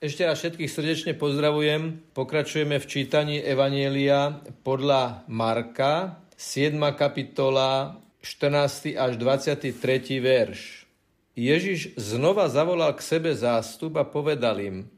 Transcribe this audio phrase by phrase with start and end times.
[0.00, 2.00] Ešte raz všetkých srdečne pozdravujem.
[2.16, 6.72] Pokračujeme v čítaní Evanielia podľa Marka, 7.
[6.96, 8.96] kapitola, 14.
[8.96, 9.76] až 23.
[10.24, 10.88] verš.
[11.36, 14.88] Ježiš znova zavolal k sebe zástup a povedal im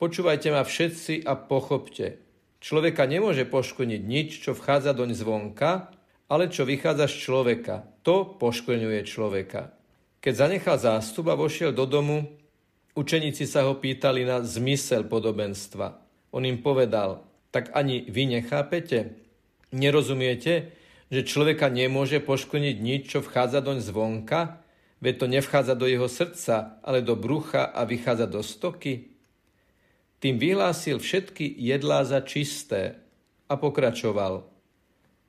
[0.00, 2.16] Počúvajte ma všetci a pochopte.
[2.64, 5.92] Človeka nemôže poškodniť nič, čo vchádza doň zvonka,
[6.32, 7.84] ale čo vychádza z človeka.
[8.08, 9.76] To poškodňuje človeka.
[10.24, 12.37] Keď zanechal zástup a vošiel do domu,
[12.98, 16.02] Učeníci sa ho pýtali na zmysel podobenstva.
[16.34, 17.22] On im povedal,
[17.54, 19.14] tak ani vy nechápete?
[19.70, 20.74] Nerozumiete,
[21.06, 24.58] že človeka nemôže poškoniť nič, čo vchádza doň zvonka?
[24.98, 29.14] Veď to nevchádza do jeho srdca, ale do brucha a vychádza do stoky?
[30.18, 32.98] Tým vyhlásil všetky jedlá za čisté
[33.46, 34.42] a pokračoval.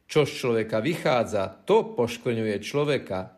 [0.09, 3.37] Čo z človeka vychádza, to poškoňuje človeka.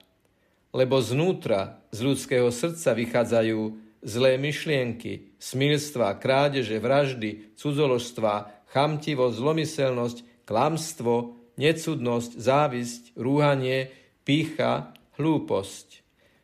[0.72, 11.38] Lebo znútra, z ľudského srdca vychádzajú zlé myšlienky, smilstva, krádeže, vraždy, cudzoložstva, chamtivosť, zlomyselnosť, klamstvo,
[11.58, 13.94] necudnosť, závisť, rúhanie,
[14.26, 16.02] pícha, hlúposť.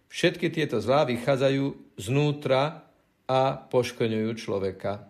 [0.08, 2.88] Všetky tieto zlá vychádzajú znútra
[3.28, 5.10] a poškoňujú človeka.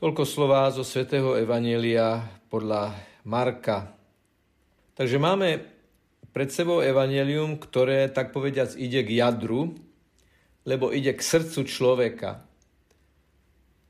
[0.00, 2.90] Toľko slová zo svätého Evanielia podľa
[3.22, 3.94] Marka.
[4.98, 5.62] Takže máme
[6.34, 9.78] pred sebou evanelium, ktoré, tak povediac, ide k jadru
[10.62, 12.30] lebo ide k srdcu človeka.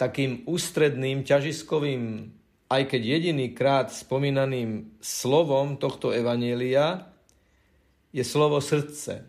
[0.00, 2.32] Takým ústredným, ťažiskovým,
[2.72, 7.06] aj keď jediný krát spomínaným slovom tohto evanielia
[8.10, 9.28] je slovo srdce.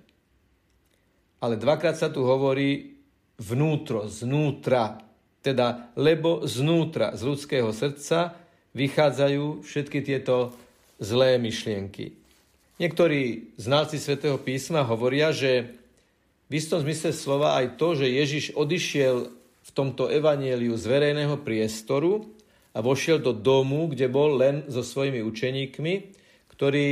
[1.43, 2.95] Ale dvakrát sa tu hovorí
[3.35, 5.03] vnútro, znútra.
[5.43, 8.31] Teda, lebo znútra, z ľudského srdca
[8.71, 10.55] vychádzajú všetky tieto
[11.03, 12.15] zlé myšlienky.
[12.79, 15.82] Niektorí znalci svätého písma hovoria, že
[16.47, 19.31] v istom zmysle slova aj to, že Ježiš odišiel
[19.63, 22.27] v tomto evanieliu z verejného priestoru
[22.75, 25.93] a vošiel do domu, kde bol len so svojimi učeníkmi,
[26.51, 26.89] ktorí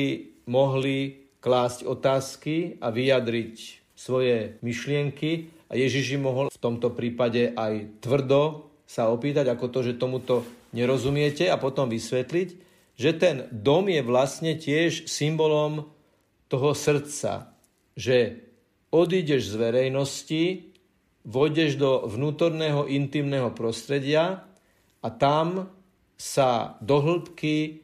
[0.48, 3.56] mohli klásť otázky a vyjadriť
[3.98, 9.80] svoje myšlienky a Ježiš im mohol v tomto prípade aj tvrdo sa opýtať, ako to,
[9.88, 10.44] že tomuto
[10.75, 12.50] nerozumiete a potom vysvetliť,
[13.00, 15.88] že ten dom je vlastne tiež symbolom
[16.52, 17.56] toho srdca,
[17.96, 18.50] že
[18.91, 20.44] odídeš z verejnosti,
[21.24, 24.44] vojdeš do vnútorného intimného prostredia
[25.02, 25.72] a tam
[26.19, 27.81] sa do hĺbky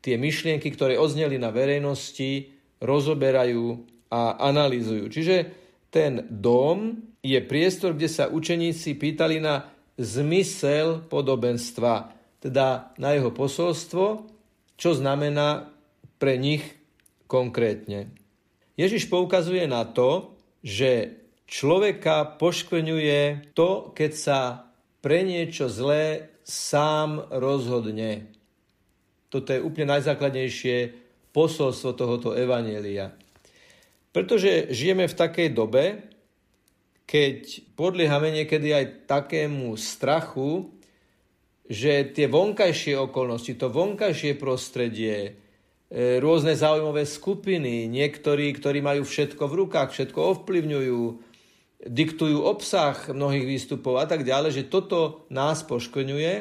[0.00, 2.50] tie myšlienky, ktoré ozneli na verejnosti,
[2.80, 5.06] rozoberajú a analýzujú.
[5.12, 5.36] Čiže
[5.92, 9.68] ten dom je priestor, kde sa učeníci pýtali na
[10.00, 14.24] zmysel podobenstva, teda na jeho posolstvo,
[14.80, 15.68] čo znamená
[16.16, 16.64] pre nich
[17.28, 18.08] konkrétne.
[18.80, 20.32] Ježiš poukazuje na to,
[20.64, 21.12] že
[21.44, 24.40] človeka poškvrňuje to, keď sa
[25.04, 28.32] pre niečo zlé sám rozhodne.
[29.28, 30.96] Toto je úplne najzákladnejšie
[31.28, 33.12] posolstvo tohoto evanielia.
[34.16, 35.84] Pretože žijeme v takej dobe,
[37.04, 40.72] keď podliehame niekedy aj takému strachu,
[41.68, 45.38] že tie vonkajšie okolnosti, to vonkajšie prostredie,
[45.92, 51.02] rôzne záujmové skupiny, niektorí, ktorí majú všetko v rukách, všetko ovplyvňujú,
[51.90, 56.32] diktujú obsah mnohých výstupov a tak ďalej, že toto nás poškoňuje.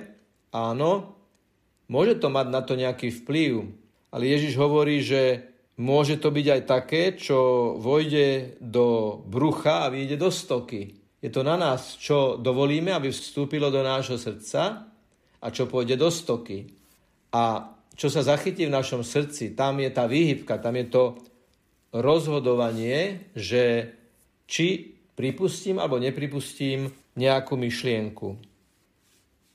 [0.53, 1.17] Áno,
[1.89, 3.73] môže to mať na to nejaký vplyv,
[4.13, 5.49] ale Ježiš hovorí, že
[5.81, 10.93] môže to byť aj také, čo vojde do brucha a vyjde do stoky.
[11.19, 14.87] Je to na nás, čo dovolíme, aby vstúpilo do nášho srdca
[15.41, 16.69] a čo pôjde do stoky.
[17.33, 21.03] A čo sa zachytí v našom srdci, tam je tá výhybka, tam je to
[21.91, 23.91] rozhodovanie, že
[24.47, 26.87] či pripustím alebo nepripustím
[27.19, 28.39] nejakú myšlienku.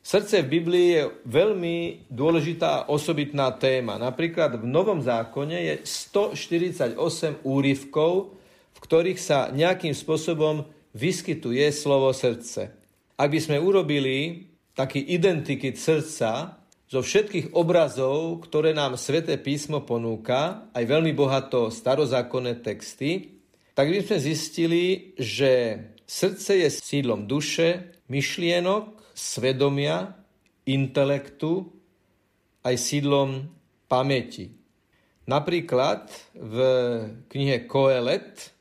[0.04, 1.76] Srdce v Biblii je veľmi
[2.12, 3.96] dôležitá osobitná téma.
[3.96, 5.74] Napríklad v Novom zákone je
[6.12, 7.00] 148
[7.40, 8.36] úryvkov,
[8.76, 12.68] v ktorých sa nejakým spôsobom vyskytuje slovo srdce.
[13.16, 14.44] Ak by sme urobili
[14.76, 22.60] taký identikit srdca, zo všetkých obrazov, ktoré nám sväté písmo ponúka, aj veľmi bohato starozákonné
[22.60, 23.40] texty,
[23.74, 24.84] tak by sme zistili,
[25.18, 30.14] že srdce je sídlom duše, myšlienok, svedomia,
[30.68, 31.72] intelektu,
[32.62, 33.50] aj sídlom
[33.90, 34.54] pamäti.
[35.24, 36.56] Napríklad v
[37.32, 38.52] knihe Koelet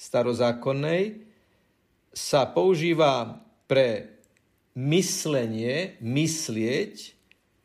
[0.00, 1.22] starozákonnej
[2.16, 4.16] sa používa pre
[4.76, 7.15] myslenie, myslieť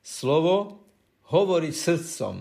[0.01, 0.83] slovo
[1.29, 2.35] hovoriť srdcom,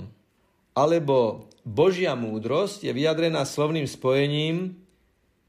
[0.75, 4.81] alebo Božia múdrosť je vyjadrená slovným spojením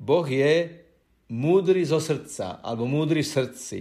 [0.01, 0.81] Boh je
[1.29, 3.79] múdry zo srdca, alebo múdry v srdci.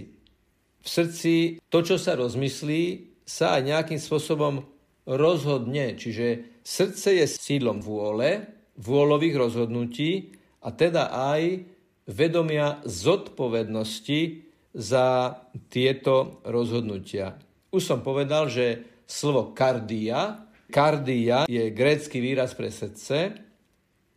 [0.81, 1.33] V srdci
[1.65, 4.61] to, čo sa rozmyslí, sa aj nejakým spôsobom
[5.09, 5.97] rozhodne.
[5.97, 8.45] Čiže srdce je sídlom vôle,
[8.77, 11.65] vôľových rozhodnutí a teda aj
[12.05, 14.45] vedomia zodpovednosti
[14.77, 15.41] za
[15.73, 17.33] tieto rozhodnutia.
[17.71, 23.31] Už som povedal, že slovo kardia, kardia je grécky výraz pre srdce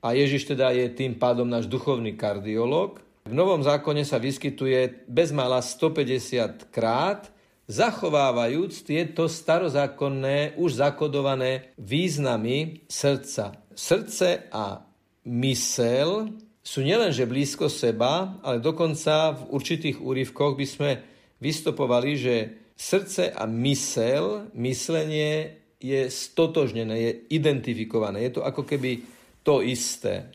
[0.03, 2.99] a Ježiš teda je tým pádom náš duchovný kardiolog.
[3.31, 7.31] V Novom zákone sa vyskytuje bezmála 150 krát,
[7.71, 13.55] zachovávajúc tieto starozákonné, už zakodované významy srdca.
[13.71, 14.83] Srdce a
[15.31, 20.91] mysel sú nielenže blízko seba, ale dokonca v určitých úryvkoch by sme
[21.39, 28.25] vystupovali, že srdce a mysel, myslenie je stotožnené, je identifikované.
[28.27, 29.05] Je to ako keby
[29.45, 30.33] to isté.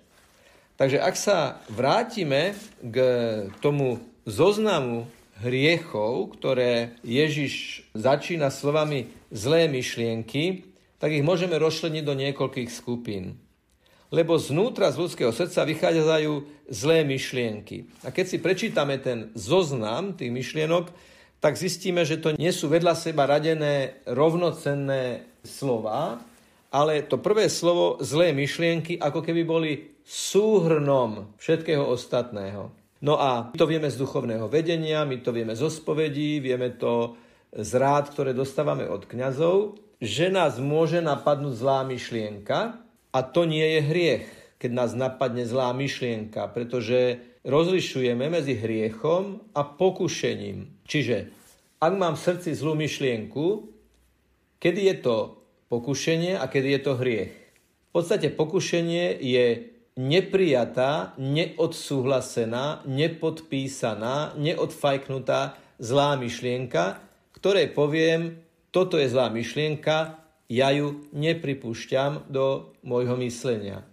[0.80, 2.98] Takže ak sa vrátime k
[3.60, 5.10] tomu zoznamu
[5.44, 10.70] hriechov, ktoré Ježiš začína slovami zlé myšlienky,
[11.00, 13.40] tak ich môžeme rozšleniť do niekoľkých skupín.
[14.10, 16.34] Lebo znútra z ľudského srdca vychádzajú
[16.70, 17.90] zlé myšlienky.
[18.04, 20.92] A keď si prečítame ten zoznam tých myšlienok,
[21.40, 26.20] tak zistíme, že to nie sú vedľa seba radené rovnocenné slova,
[26.70, 29.72] ale to prvé slovo zlé myšlienky ako keby boli
[30.04, 32.70] súhrnom všetkého ostatného.
[33.00, 37.16] No a my to vieme z duchovného vedenia, my to vieme zo spovedí, vieme to
[37.56, 42.84] z rád, ktoré dostávame od kňazov, že nás môže napadnúť zlá myšlienka
[43.16, 44.28] a to nie je hriech,
[44.60, 50.79] keď nás napadne zlá myšlienka, pretože rozlišujeme medzi hriechom a pokušením.
[50.90, 51.30] Čiže
[51.78, 53.70] ak mám v srdci zlú myšlienku,
[54.58, 55.18] kedy je to
[55.70, 57.34] pokušenie a kedy je to hriech?
[57.90, 67.00] V podstate pokušenie je neprijatá, neodsúhlasená, nepodpísaná, neodfajknutá zlá myšlienka,
[67.38, 68.42] ktorej poviem,
[68.74, 70.20] toto je zlá myšlienka,
[70.50, 73.86] ja ju nepripúšťam do môjho myslenia.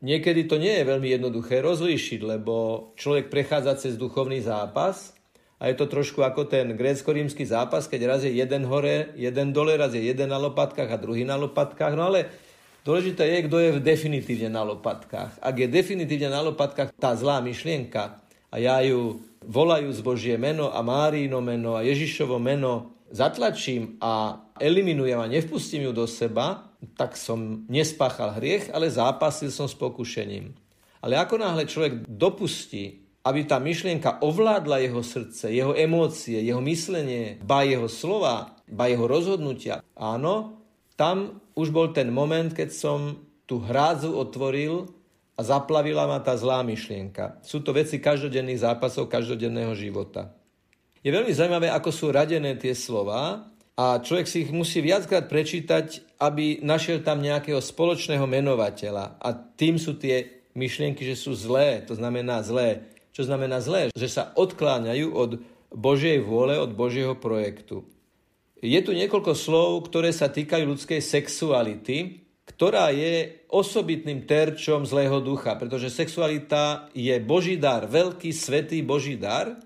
[0.00, 5.19] Niekedy to nie je veľmi jednoduché rozlíšiť, lebo človek prechádza cez duchovný zápas
[5.60, 9.76] a je to trošku ako ten grécko-rímsky zápas, keď raz je jeden hore, jeden dole,
[9.76, 11.92] raz je jeden na lopatkách a druhý na lopatkách.
[11.92, 12.32] No ale
[12.80, 15.36] Dôležité je, kto je definitívne na lopatkách.
[15.44, 20.72] Ak je definitívne na lopatkách tá zlá myšlienka a ja ju volajú z Božie meno
[20.72, 27.20] a Márino meno a Ježišovo meno zatlačím a eliminujem a nevpustím ju do seba, tak
[27.20, 30.56] som nespáchal hriech, ale zápasil som s pokušením.
[31.04, 37.36] Ale ako náhle človek dopustí, aby tá myšlienka ovládla jeho srdce, jeho emócie, jeho myslenie,
[37.44, 40.60] ba jeho slova, ba jeho rozhodnutia, áno,
[40.96, 44.88] tam už bol ten moment, keď som tú hrádzu otvoril
[45.36, 47.40] a zaplavila ma tá zlá myšlienka.
[47.40, 50.36] Sú to veci každodenných zápasov, každodenného života.
[51.00, 56.20] Je veľmi zaujímavé, ako sú radené tie slova a človek si ich musí viackrát prečítať,
[56.20, 59.16] aby našiel tam nejakého spoločného menovateľa.
[59.16, 62.92] A tým sú tie myšlienky, že sú zlé, to znamená zlé.
[63.10, 63.90] Čo znamená zlé?
[63.94, 65.30] Že sa odkláňajú od
[65.70, 67.86] Božej vôle, od Božieho projektu.
[68.60, 75.56] Je tu niekoľko slov, ktoré sa týkajú ľudskej sexuality, ktorá je osobitným terčom zlého ducha,
[75.56, 79.56] pretože sexualita je Boží dar, veľký, svetý Boží dar,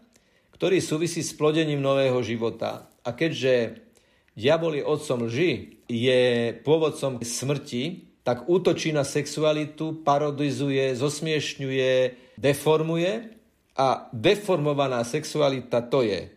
[0.55, 2.87] ktorý súvisí s plodením nového života.
[3.03, 3.83] A keďže
[4.39, 6.21] diabol je otcom lži, je
[6.63, 11.93] pôvodcom smrti, tak útočí na sexualitu, parodizuje, zosmiešňuje,
[12.39, 13.35] deformuje
[13.75, 16.31] a deformovaná sexualita to je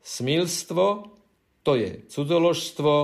[0.00, 1.12] smilstvo,
[1.60, 2.94] to je cudzoložstvo,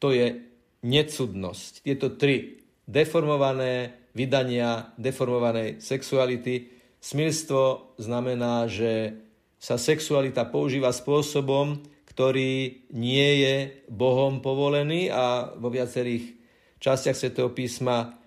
[0.00, 0.40] to je
[0.82, 1.84] necudnosť.
[1.84, 6.72] Tieto tri deformované vydania deformovanej sexuality.
[6.98, 9.16] Smilstvo znamená, že
[9.62, 11.78] sa sexualita používa spôsobom,
[12.08, 16.34] ktorý nie je Bohom povolený a vo viacerých
[16.82, 17.32] častiach Sv.
[17.54, 18.18] písma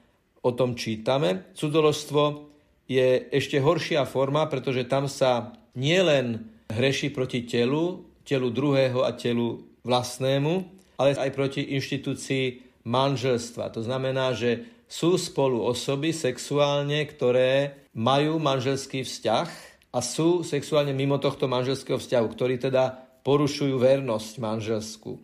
[0.42, 1.52] o tom čítame.
[1.54, 2.55] Cudzoložstvo
[2.86, 9.66] je ešte horšia forma, pretože tam sa nielen hreší proti telu, telu druhého a telu
[9.86, 10.54] vlastnému,
[10.98, 13.74] ale aj proti inštitúcii manželstva.
[13.74, 19.50] To znamená, že sú spolu osoby sexuálne, ktoré majú manželský vzťah
[19.96, 25.18] a sú sexuálne mimo tohto manželského vzťahu, ktorí teda porušujú vernosť manželskú.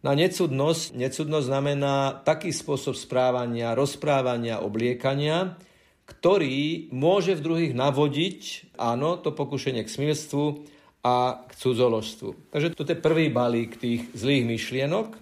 [0.00, 5.60] Na necudnosť, necudnosť znamená taký spôsob správania, rozprávania, obliekania,
[6.10, 10.66] ktorý môže v druhých navodiť, áno, to pokušenie k smilstvu,
[11.00, 12.52] a k cudzoložstvu.
[12.52, 15.16] Takže toto je prvý balík tých zlých myšlienok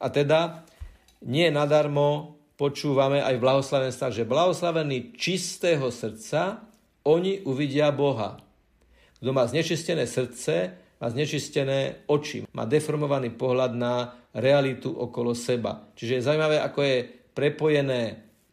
[0.00, 0.68] a teda
[1.24, 6.68] nie nadarmo počúvame aj v blahoslavenstvách, že blahoslavený čistého srdca,
[7.08, 8.36] oni uvidia Boha.
[9.18, 15.88] Kto má znečistené srdce, má znečistené oči, má deformovaný pohľad na realitu okolo seba.
[15.96, 16.96] Čiže je zaujímavé, ako je
[17.32, 18.00] prepojené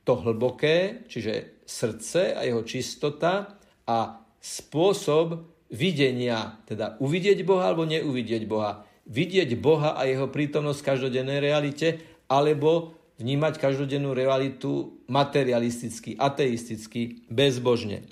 [0.02, 8.44] to hlboké, čiže srdce a jeho čistota a spôsob videnia, teda uvidieť Boha alebo neuvidieť
[8.50, 8.84] Boha.
[9.08, 18.08] Vidieť Boha a jeho prítomnosť v každodennej realite, alebo vnímať každodennú realitu materialisticky, ateisticky, bezbožne.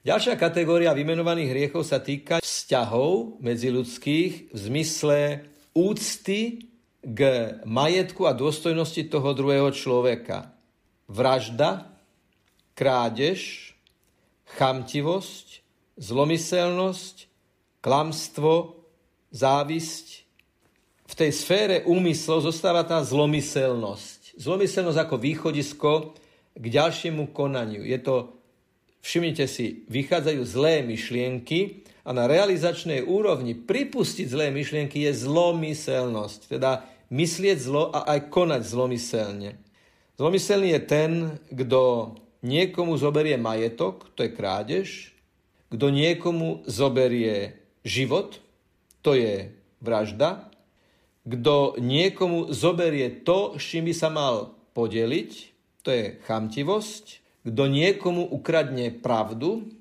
[0.00, 5.44] Ďalšia kategória vymenovaných hriechov sa týka vzťahov ľudských v zmysle
[5.76, 6.68] úcty
[7.00, 7.20] k
[7.64, 10.52] majetku a dôstojnosti toho druhého človeka.
[11.10, 11.90] Vražda,
[12.78, 13.74] krádež,
[14.54, 15.60] chamtivosť,
[15.98, 17.26] zlomyselnosť,
[17.82, 18.78] klamstvo,
[19.34, 20.06] závisť.
[21.10, 24.38] V tej sfére úmyslov zostáva tá zlomyselnosť.
[24.38, 25.92] Zlomyselnosť ako východisko
[26.54, 27.82] k ďalšiemu konaniu.
[27.82, 28.30] Je to
[29.02, 36.40] všimnite si, vychádzajú zlé myšlienky a na realizačnej úrovni pripustiť zlé myšlienky je zlomyselnosť.
[36.46, 39.58] Teda myslieť zlo a aj konať zlomyselne.
[40.20, 41.10] Zlomyselný je ten,
[41.48, 42.12] kto
[42.44, 45.16] niekomu zoberie majetok, to je krádež,
[45.72, 47.56] kto niekomu zoberie
[47.88, 48.36] život,
[49.00, 49.48] to je
[49.80, 50.52] vražda,
[51.24, 55.30] kto niekomu zoberie to, s čím by sa mal podeliť,
[55.80, 57.04] to je chamtivosť,
[57.48, 59.72] kto niekomu ukradne pravdu,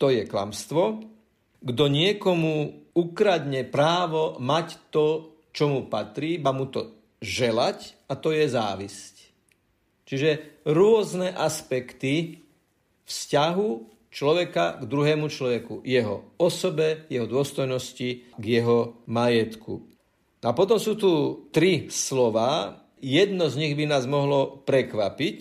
[0.00, 1.04] to je klamstvo.
[1.60, 8.32] Kto niekomu ukradne právo mať to, čo mu patrí, ba mu to želať, a to
[8.32, 9.31] je závisť.
[10.12, 12.44] Čiže rôzne aspekty
[13.08, 13.68] vzťahu
[14.12, 19.88] človeka k druhému človeku, jeho osobe, jeho dôstojnosti, k jeho majetku.
[20.44, 21.12] A potom sú tu
[21.48, 22.76] tri slova.
[23.00, 25.38] Jedno z nich by nás mohlo prekvapiť,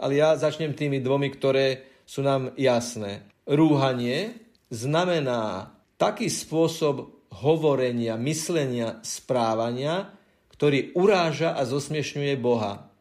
[0.00, 3.28] ale ja začnem tými dvomi, ktoré sú nám jasné.
[3.44, 4.40] Rúhanie
[4.72, 10.16] znamená taký spôsob hovorenia, myslenia, správania,
[10.48, 12.93] ktorý uráža a zosmiešňuje Boha.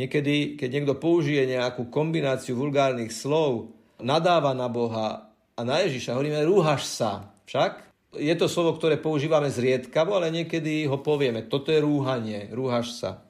[0.00, 6.40] Niekedy, keď niekto použije nejakú kombináciu vulgárnych slov, nadáva na Boha a na Ježiša, hovoríme,
[6.48, 7.36] rúhaš sa.
[7.44, 7.84] Však
[8.16, 11.44] je to slovo, ktoré používame zriedkavo, ale niekedy ho povieme.
[11.44, 13.20] Toto je rúhanie, rúhaš sa.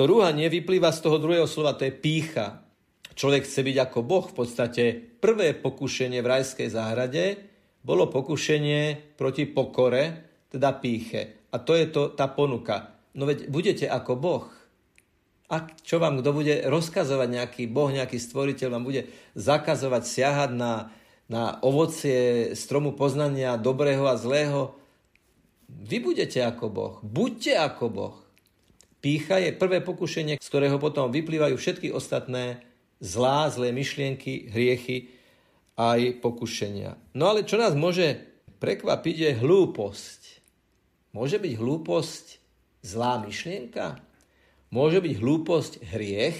[0.00, 2.64] To rúhanie vyplýva z toho druhého slova, to je pícha.
[3.12, 4.24] Človek chce byť ako Boh.
[4.24, 7.24] V podstate prvé pokušenie v rajskej záhrade
[7.84, 10.04] bolo pokušenie proti pokore,
[10.48, 11.50] teda píche.
[11.52, 12.96] A to je to, tá ponuka.
[13.18, 14.46] No veď budete ako Boh.
[15.48, 20.92] A čo vám kto bude rozkazovať, nejaký Boh, nejaký stvoriteľ vám bude zakazovať siahať na,
[21.24, 24.76] na ovocie stromu poznania dobrého a zlého?
[25.68, 26.94] Vy budete ako Boh.
[27.00, 28.16] Buďte ako Boh.
[29.00, 32.60] Pícha je prvé pokušenie, z ktorého potom vyplývajú všetky ostatné
[33.00, 35.08] zlá, zlé myšlienky, hriechy
[35.78, 36.98] aj pokušenia.
[37.14, 38.20] No ale čo nás môže
[38.58, 40.20] prekvapiť je hlúposť.
[41.14, 42.26] Môže byť hlúposť
[42.82, 44.02] zlá myšlienka?
[44.68, 46.38] Môže byť hlúposť hriech?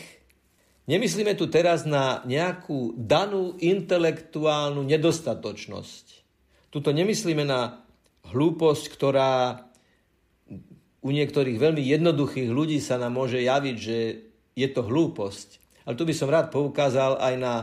[0.89, 6.05] Nemyslíme tu teraz na nejakú danú intelektuálnu nedostatočnosť.
[6.73, 7.85] Tuto nemyslíme na
[8.29, 9.65] hlúposť, ktorá
[11.01, 13.99] u niektorých veľmi jednoduchých ľudí sa nám môže javiť, že
[14.57, 15.49] je to hlúposť.
[15.89, 17.55] Ale tu by som rád poukázal aj na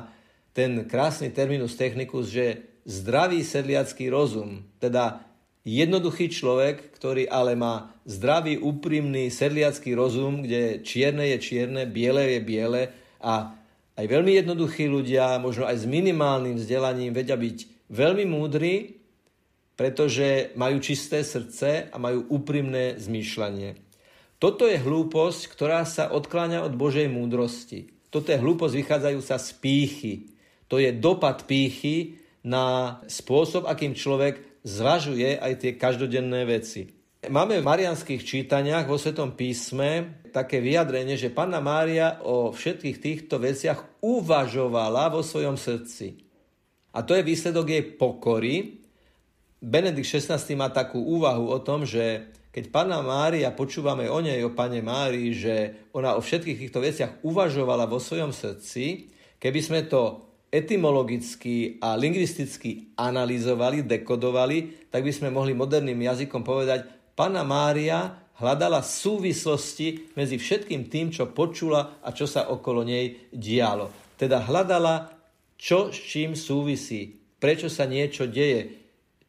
[0.55, 5.22] ten krásny terminus technicus, že zdravý sedliacký rozum, teda
[5.65, 12.39] jednoduchý človek, ktorý ale má zdravý, úprimný sedliacký rozum, kde čierne je čierne, biele je
[12.45, 12.81] biele
[13.19, 13.57] a
[13.98, 18.95] aj veľmi jednoduchí ľudia, možno aj s minimálnym vzdelaním, vedia byť veľmi múdri
[19.75, 23.75] pretože majú čisté srdce a majú úprimné zmýšľanie.
[24.39, 27.91] Toto je hlúposť, ktorá sa odkláňa od Božej múdrosti.
[28.12, 30.13] Toto je hlúposť vychádzajúca z pýchy.
[30.72, 36.89] To je dopad pýchy na spôsob, akým človek zvažuje aj tie každodenné veci.
[37.25, 43.38] Máme v marianských čítaniach vo Svetom písme také vyjadrenie, že Panna Mária o všetkých týchto
[43.38, 46.22] veciach uvažovala vo svojom srdci.
[46.93, 48.86] A to je výsledok jej pokory
[49.65, 54.53] Benedikt XVI má takú úvahu o tom, že keď Pána Mária, počúvame o nej, o
[54.53, 59.10] Pane Márii, že ona o všetkých týchto veciach uvažovala vo svojom srdci,
[59.41, 60.25] keby sme to
[60.56, 68.84] etymologicky a lingvisticky analyzovali, dekodovali, tak by sme mohli moderným jazykom povedať, Pána Mária hľadala
[68.84, 73.92] súvislosti medzi všetkým tým, čo počula a čo sa okolo nej dialo.
[74.16, 75.12] Teda hľadala,
[75.56, 78.80] čo s čím súvisí, prečo sa niečo deje,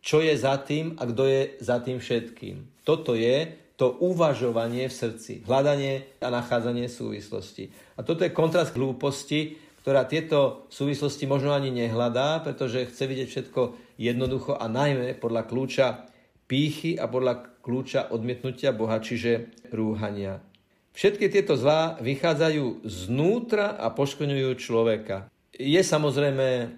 [0.02, 2.86] čo je za tým a kto je za tým všetkým.
[2.86, 7.68] Toto je to uvažovanie v srdci, hľadanie a nachádzanie súvislosti.
[7.98, 13.60] A toto je kontrast hlúposti, ktorá tieto súvislosti možno ani nehľadá, pretože chce vidieť všetko
[14.02, 16.10] jednoducho a najmä podľa kľúča
[16.50, 20.42] pýchy a podľa kľúča odmietnutia Boha, čiže rúhania.
[20.90, 25.30] Všetky tieto zlá vychádzajú znútra a poškoňujú človeka.
[25.54, 26.74] Je samozrejme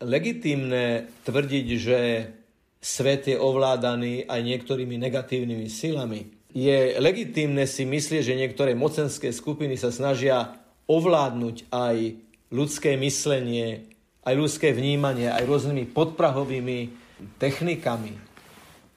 [0.00, 1.98] legitímne tvrdiť, že
[2.80, 6.32] svet je ovládaný aj niektorými negatívnymi silami.
[6.56, 10.56] Je legitímne si myslieť, že niektoré mocenské skupiny sa snažia
[10.88, 11.96] ovládnuť aj
[12.50, 13.86] ľudské myslenie,
[14.26, 16.78] aj ľudské vnímanie, aj rôznymi podprahovými
[17.40, 18.14] technikami.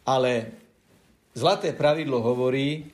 [0.04, 0.52] Ale
[1.38, 2.86] zlaté pravidlo hovorí,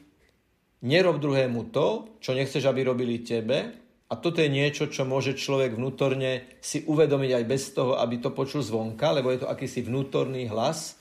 [0.86, 3.76] nerob druhému to, čo nechceš, aby robili tebe.
[4.10, 8.34] A toto je niečo, čo môže človek vnútorne si uvedomiť aj bez toho, aby to
[8.34, 11.00] počul zvonka, lebo je to akýsi vnútorný hlas,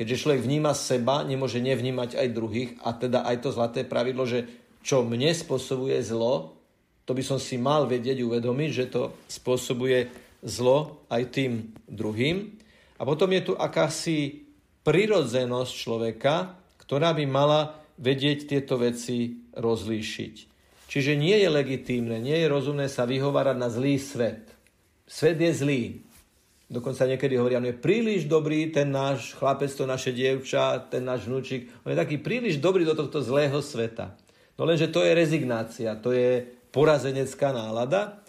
[0.00, 4.48] Keďže človek vníma seba, nemôže nevnímať aj druhých a teda aj to zlaté pravidlo, že
[4.80, 6.56] čo mne spôsobuje zlo,
[7.04, 10.10] to by som si mal vedieť, uvedomiť, že to spôsobuje
[10.44, 12.54] zlo aj tým druhým.
[13.00, 14.46] A potom je tu akási
[14.84, 16.34] prirodzenosť človeka,
[16.84, 20.34] ktorá by mala vedieť tieto veci rozlíšiť.
[20.90, 24.50] Čiže nie je legitímne, nie je rozumné sa vyhovárať na zlý svet.
[25.06, 25.82] Svet je zlý.
[26.70, 31.26] Dokonca niekedy hovoria, on je príliš dobrý, ten náš chlapec, to naše dievča, ten náš
[31.26, 31.66] vnúčik.
[31.82, 34.14] On je taký príliš dobrý do tohto zlého sveta.
[34.54, 38.22] No lenže to je rezignácia, to je porazenecká nálada.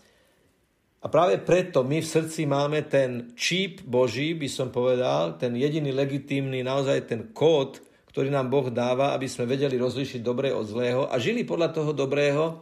[1.02, 5.90] A práve preto my v srdci máme ten číp Boží, by som povedal, ten jediný
[5.90, 7.82] legitímny, naozaj ten kód,
[8.14, 11.92] ktorý nám Boh dáva, aby sme vedeli rozlišiť dobré od zlého a žili podľa toho
[11.96, 12.62] dobrého.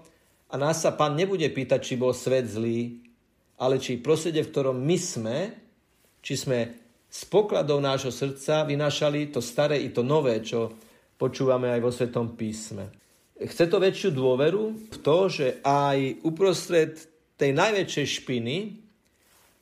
[0.50, 3.04] A nás sa pán nebude pýtať, či bol svet zlý,
[3.60, 5.38] ale či prostredie, v ktorom my sme,
[6.24, 6.60] či sme
[7.10, 10.70] z pokladov nášho srdca vynášali to staré i to nové, čo
[11.18, 12.94] počúvame aj vo Svetom písme.
[13.39, 17.00] Chce to väčšiu dôveru v to, že aj uprostred
[17.39, 18.58] tej najväčšej špiny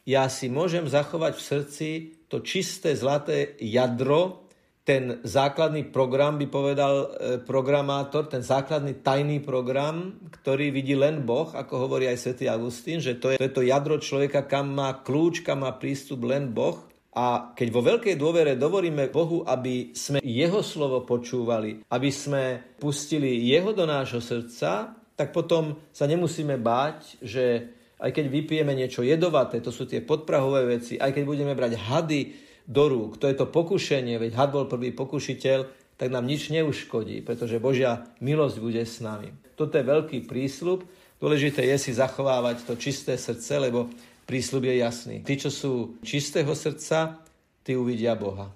[0.07, 1.89] ja si môžem zachovať v srdci
[2.25, 4.47] to čisté zlaté jadro,
[4.87, 7.07] ten základný program, by povedal e,
[7.43, 13.19] programátor, ten základný tajný program, ktorý vidí len Boh, ako hovorí aj svätý Augustín, že
[13.19, 16.87] to je, to jadro človeka, kam má kľúč, kam má prístup len Boh.
[17.17, 23.41] A keď vo veľkej dôvere dovolíme Bohu, aby sme jeho slovo počúvali, aby sme pustili
[23.41, 29.57] jeho do nášho srdca, tak potom sa nemusíme báť, že aj keď vypijeme niečo jedovaté,
[29.65, 32.21] to sú tie podprahové veci, aj keď budeme brať hady,
[32.67, 33.15] do rúk.
[33.23, 35.59] To je to pokušenie, veď had bol prvý pokušiteľ,
[35.95, 39.33] tak nám nič neuškodí, pretože Božia milosť bude s nami.
[39.57, 40.85] Toto je veľký prísľub.
[41.17, 43.89] Dôležité je si zachovávať to čisté srdce, lebo
[44.27, 45.15] prísľub je jasný.
[45.23, 47.23] Tí, čo sú čistého srdca,
[47.63, 48.51] tí uvidia Boha.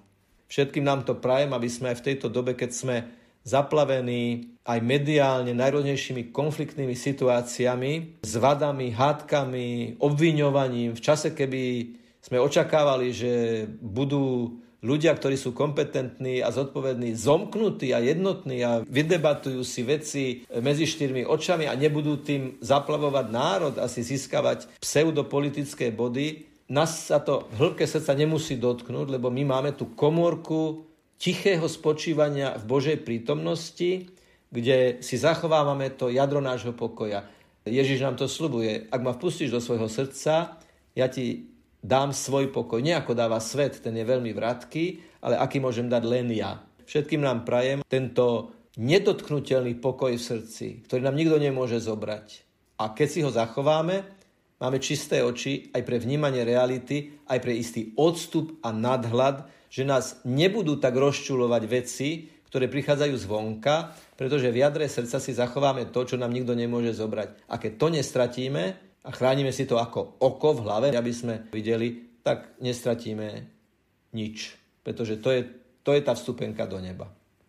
[0.52, 2.96] Všetkým nám to prajem, aby sme aj v tejto dobe, keď sme
[3.48, 13.10] zaplavení aj mediálne najrôznejšími konfliktnými situáciami, s vadami, hádkami, obviňovaním, v čase, keby sme očakávali,
[13.10, 20.24] že budú ľudia, ktorí sú kompetentní a zodpovední, zomknutí a jednotní a vydebatujú si veci
[20.50, 27.20] medzi štyrmi očami a nebudú tým zaplavovať národ a si získavať pseudopolitické body, nás sa
[27.20, 30.88] to v hĺbke srdca nemusí dotknúť, lebo my máme tú komórku
[31.20, 34.08] tichého spočívania v Božej prítomnosti,
[34.50, 37.28] kde si zachovávame to jadro nášho pokoja.
[37.68, 38.90] Ježiš nám to slubuje.
[38.90, 40.58] Ak ma vpustíš do svojho srdca,
[40.98, 41.51] ja ti
[41.82, 42.80] dám svoj pokoj.
[42.80, 46.62] Nie ako dáva svet, ten je veľmi vratký, ale aký môžem dať len ja.
[46.86, 52.48] Všetkým nám prajem tento nedotknutelný pokoj v srdci, ktorý nám nikto nemôže zobrať.
[52.80, 54.08] A keď si ho zachováme,
[54.62, 60.20] máme čisté oči aj pre vnímanie reality, aj pre istý odstup a nadhľad, že nás
[60.24, 62.10] nebudú tak rozčulovať veci,
[62.52, 67.48] ktoré prichádzajú zvonka, pretože v jadre srdca si zachováme to, čo nám nikto nemôže zobrať.
[67.48, 72.22] A keď to nestratíme, a chránime si to ako oko v hlave, aby sme videli,
[72.22, 73.28] tak nestratíme
[74.14, 74.54] nič.
[74.86, 75.42] Pretože to je,
[75.82, 77.10] to je tá vstupenka do neba.